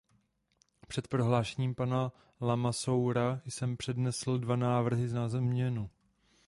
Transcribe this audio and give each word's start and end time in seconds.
Před 0.87 1.07
prohlášením 1.07 1.75
pana 1.75 2.11
Lamassoura 2.41 3.41
jsem 3.45 3.77
přednesl 3.77 4.37
dva 4.39 4.55
návrhy 4.55 5.13
na 5.13 5.29
změnu. 5.29 5.89